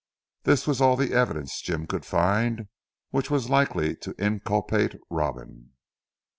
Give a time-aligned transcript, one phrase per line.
[0.45, 2.67] This was all the evidence Jim could find
[3.11, 5.73] which was likely to inculpate Robin.